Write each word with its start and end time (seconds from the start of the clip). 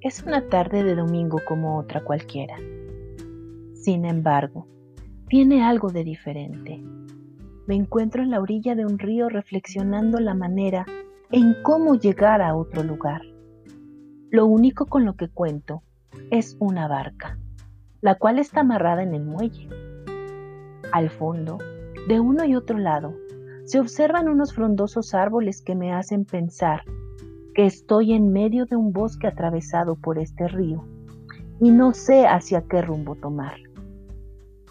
Es 0.00 0.22
una 0.22 0.48
tarde 0.48 0.82
de 0.82 0.94
domingo 0.94 1.38
como 1.46 1.78
otra 1.78 2.02
cualquiera. 2.02 2.56
Sin 3.74 4.06
embargo, 4.06 4.66
tiene 5.28 5.62
algo 5.62 5.90
de 5.90 6.04
diferente. 6.04 6.82
Me 7.66 7.74
encuentro 7.74 8.22
en 8.22 8.30
la 8.30 8.40
orilla 8.40 8.74
de 8.74 8.86
un 8.86 8.98
río 8.98 9.28
reflexionando 9.28 10.20
la 10.20 10.34
manera 10.34 10.86
en 11.30 11.54
cómo 11.62 11.96
llegar 11.96 12.40
a 12.40 12.56
otro 12.56 12.82
lugar. 12.82 13.20
Lo 14.30 14.46
único 14.46 14.86
con 14.86 15.04
lo 15.04 15.16
que 15.16 15.28
cuento 15.28 15.82
es 16.30 16.56
una 16.58 16.88
barca, 16.88 17.38
la 18.00 18.14
cual 18.16 18.38
está 18.38 18.60
amarrada 18.60 19.02
en 19.02 19.14
el 19.14 19.24
muelle. 19.24 19.68
Al 20.92 21.10
fondo, 21.10 21.58
de 22.08 22.20
uno 22.20 22.44
y 22.44 22.56
otro 22.56 22.78
lado, 22.78 23.14
se 23.64 23.80
observan 23.80 24.28
unos 24.28 24.54
frondosos 24.54 25.14
árboles 25.14 25.62
que 25.62 25.74
me 25.74 25.92
hacen 25.92 26.24
pensar 26.24 26.84
que 27.54 27.66
estoy 27.66 28.12
en 28.12 28.32
medio 28.32 28.66
de 28.66 28.76
un 28.76 28.92
bosque 28.92 29.28
atravesado 29.28 29.94
por 29.94 30.18
este 30.18 30.48
río 30.48 30.84
y 31.60 31.70
no 31.70 31.94
sé 31.94 32.26
hacia 32.26 32.62
qué 32.62 32.82
rumbo 32.82 33.14
tomar. 33.14 33.54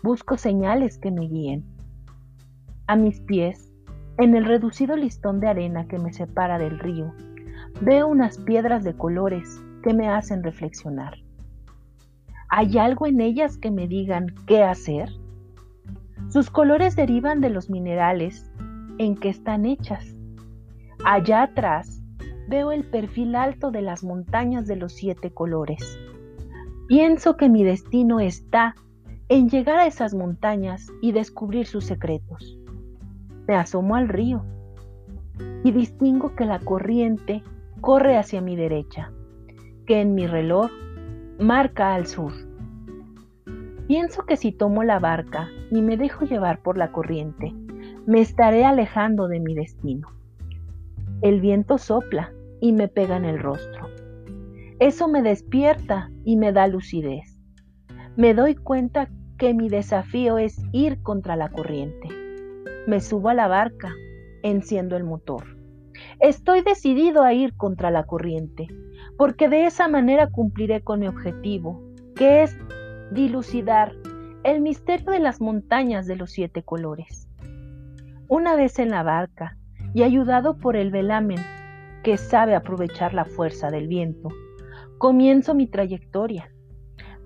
Busco 0.03 0.37
señales 0.37 0.97
que 0.97 1.09
me 1.09 1.27
guíen. 1.27 1.63
A 2.87 2.97
mis 2.97 3.21
pies, 3.21 3.71
en 4.17 4.35
el 4.35 4.43
reducido 4.43 4.97
listón 4.97 5.39
de 5.39 5.47
arena 5.47 5.87
que 5.87 5.97
me 5.97 6.11
separa 6.11 6.59
del 6.59 6.77
río, 6.77 7.13
veo 7.81 8.07
unas 8.07 8.37
piedras 8.37 8.83
de 8.83 8.95
colores 8.95 9.61
que 9.81 9.93
me 9.93 10.09
hacen 10.09 10.43
reflexionar. 10.43 11.15
¿Hay 12.49 12.77
algo 12.77 13.07
en 13.07 13.21
ellas 13.21 13.57
que 13.57 13.71
me 13.71 13.87
digan 13.87 14.27
qué 14.45 14.61
hacer? 14.61 15.09
Sus 16.27 16.49
colores 16.49 16.97
derivan 16.97 17.39
de 17.39 17.49
los 17.49 17.69
minerales 17.69 18.51
en 18.97 19.15
que 19.15 19.29
están 19.29 19.65
hechas. 19.65 20.05
Allá 21.05 21.43
atrás 21.43 22.02
veo 22.53 22.71
el 22.71 22.83
perfil 22.83 23.33
alto 23.33 23.71
de 23.71 23.81
las 23.81 24.03
montañas 24.03 24.67
de 24.67 24.75
los 24.75 24.93
siete 24.93 25.31
colores. 25.31 25.99
Pienso 26.87 27.35
que 27.35 27.49
mi 27.49 27.63
destino 27.63 28.19
está 28.19 28.75
en 29.27 29.49
llegar 29.49 29.79
a 29.79 29.87
esas 29.87 30.13
montañas 30.13 30.87
y 31.01 31.13
descubrir 31.13 31.65
sus 31.65 31.83
secretos. 31.83 32.59
Me 33.47 33.55
asomo 33.55 33.95
al 33.95 34.07
río 34.07 34.45
y 35.63 35.71
distingo 35.71 36.35
que 36.35 36.45
la 36.45 36.59
corriente 36.59 37.41
corre 37.81 38.17
hacia 38.17 38.39
mi 38.39 38.55
derecha, 38.55 39.11
que 39.87 39.99
en 39.99 40.13
mi 40.13 40.27
reloj 40.27 40.69
marca 41.39 41.95
al 41.95 42.05
sur. 42.05 42.33
Pienso 43.87 44.27
que 44.27 44.37
si 44.37 44.51
tomo 44.51 44.83
la 44.83 44.99
barca 44.99 45.49
y 45.71 45.81
me 45.81 45.97
dejo 45.97 46.23
llevar 46.23 46.61
por 46.61 46.77
la 46.77 46.91
corriente, 46.91 47.51
me 48.05 48.21
estaré 48.21 48.63
alejando 48.63 49.27
de 49.27 49.39
mi 49.39 49.55
destino. 49.55 50.09
El 51.23 51.41
viento 51.41 51.79
sopla 51.79 52.31
y 52.63 52.71
me 52.71 52.87
pega 52.87 53.17
en 53.17 53.25
el 53.25 53.39
rostro. 53.39 53.89
Eso 54.79 55.09
me 55.09 55.21
despierta 55.21 56.09
y 56.23 56.37
me 56.37 56.53
da 56.53 56.65
lucidez. 56.67 57.37
Me 58.15 58.33
doy 58.33 58.55
cuenta 58.55 59.09
que 59.37 59.53
mi 59.53 59.67
desafío 59.67 60.37
es 60.37 60.61
ir 60.71 61.01
contra 61.01 61.35
la 61.35 61.49
corriente. 61.49 62.07
Me 62.87 63.01
subo 63.01 63.27
a 63.27 63.33
la 63.33 63.49
barca, 63.49 63.91
enciendo 64.43 64.95
el 64.95 65.03
motor. 65.03 65.57
Estoy 66.21 66.61
decidido 66.61 67.23
a 67.23 67.33
ir 67.33 67.53
contra 67.57 67.91
la 67.91 68.05
corriente, 68.05 68.69
porque 69.17 69.49
de 69.49 69.65
esa 69.65 69.89
manera 69.89 70.27
cumpliré 70.27 70.79
con 70.79 71.01
mi 71.01 71.07
objetivo, 71.07 71.83
que 72.15 72.43
es 72.43 72.57
dilucidar 73.11 73.91
el 74.45 74.61
misterio 74.61 75.11
de 75.11 75.19
las 75.19 75.41
montañas 75.41 76.07
de 76.07 76.15
los 76.15 76.31
siete 76.31 76.63
colores. 76.63 77.27
Una 78.29 78.55
vez 78.55 78.79
en 78.79 78.89
la 78.89 79.03
barca 79.03 79.57
y 79.93 80.03
ayudado 80.03 80.57
por 80.57 80.77
el 80.77 80.91
velamen, 80.91 81.39
que 82.03 82.17
sabe 82.17 82.53
aprovechar 82.53 83.13
la 83.13 83.25
fuerza 83.25 83.71
del 83.71 83.87
viento, 83.87 84.29
comienzo 84.97 85.55
mi 85.55 85.67
trayectoria. 85.67 86.51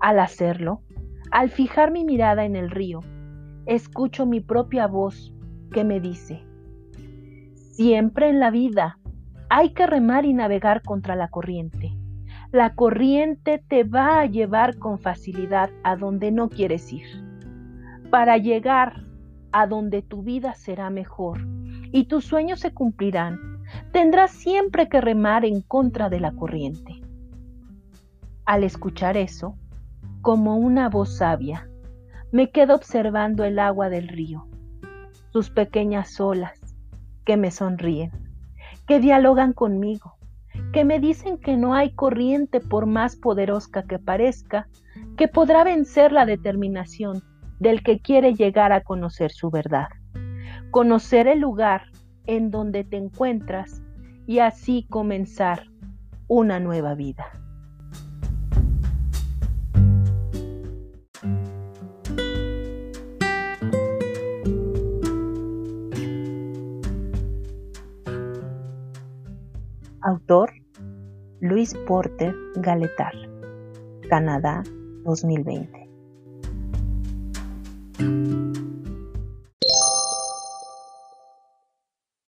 Al 0.00 0.20
hacerlo, 0.20 0.82
al 1.30 1.50
fijar 1.50 1.90
mi 1.90 2.04
mirada 2.04 2.44
en 2.44 2.56
el 2.56 2.70
río, 2.70 3.00
escucho 3.66 4.24
mi 4.24 4.40
propia 4.40 4.86
voz 4.86 5.34
que 5.72 5.84
me 5.84 6.00
dice, 6.00 6.44
siempre 7.54 8.28
en 8.28 8.40
la 8.40 8.50
vida 8.50 8.98
hay 9.50 9.70
que 9.70 9.86
remar 9.86 10.24
y 10.24 10.32
navegar 10.32 10.82
contra 10.82 11.16
la 11.16 11.28
corriente. 11.28 11.92
La 12.52 12.74
corriente 12.74 13.62
te 13.68 13.84
va 13.84 14.20
a 14.20 14.26
llevar 14.26 14.78
con 14.78 14.98
facilidad 14.98 15.70
a 15.82 15.96
donde 15.96 16.30
no 16.30 16.48
quieres 16.48 16.90
ir. 16.92 17.06
Para 18.10 18.38
llegar 18.38 19.04
a 19.52 19.66
donde 19.66 20.02
tu 20.02 20.22
vida 20.22 20.54
será 20.54 20.88
mejor 20.88 21.46
y 21.92 22.04
tus 22.04 22.24
sueños 22.24 22.60
se 22.60 22.72
cumplirán, 22.72 23.38
tendrás 23.92 24.30
siempre 24.30 24.88
que 24.88 25.00
remar 25.00 25.44
en 25.44 25.62
contra 25.62 26.08
de 26.08 26.20
la 26.20 26.32
corriente. 26.32 27.00
Al 28.44 28.64
escuchar 28.64 29.16
eso, 29.16 29.56
como 30.22 30.56
una 30.56 30.88
voz 30.88 31.16
sabia, 31.16 31.68
me 32.32 32.50
quedo 32.50 32.74
observando 32.74 33.44
el 33.44 33.58
agua 33.58 33.88
del 33.88 34.08
río, 34.08 34.46
sus 35.32 35.50
pequeñas 35.50 36.20
olas 36.20 36.58
que 37.24 37.36
me 37.36 37.50
sonríen, 37.50 38.10
que 38.86 39.00
dialogan 39.00 39.52
conmigo, 39.52 40.16
que 40.72 40.84
me 40.84 40.98
dicen 41.00 41.38
que 41.38 41.56
no 41.56 41.74
hay 41.74 41.94
corriente 41.94 42.60
por 42.60 42.86
más 42.86 43.16
poderosa 43.16 43.82
que 43.82 43.98
parezca, 43.98 44.68
que 45.16 45.28
podrá 45.28 45.64
vencer 45.64 46.12
la 46.12 46.26
determinación 46.26 47.22
del 47.58 47.82
que 47.82 48.00
quiere 48.00 48.34
llegar 48.34 48.72
a 48.72 48.82
conocer 48.82 49.30
su 49.30 49.50
verdad, 49.50 49.88
conocer 50.70 51.26
el 51.26 51.40
lugar 51.40 51.82
en 52.28 52.50
donde 52.50 52.84
te 52.84 52.98
encuentras 52.98 53.82
y 54.26 54.38
así 54.40 54.86
comenzar 54.88 55.64
una 56.28 56.60
nueva 56.60 56.94
vida. 56.94 57.32
Autor 70.02 70.52
Luis 71.40 71.74
Porter 71.86 72.34
Galetar, 72.56 73.14
Canadá 74.08 74.62
2020. 75.04 75.88
thank 77.98 78.28
you 78.28 78.47